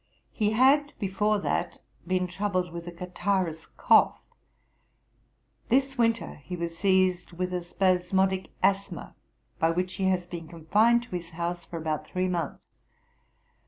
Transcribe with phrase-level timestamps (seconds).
[0.31, 4.19] He had, before that, been troubled with a catarrhous cough.
[5.69, 9.13] This winter he was seized with a spasmodick asthma,
[9.59, 12.63] by which he has been confined to his house for about three months.